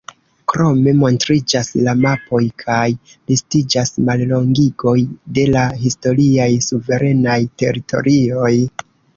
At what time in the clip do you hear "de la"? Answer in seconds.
5.37-5.67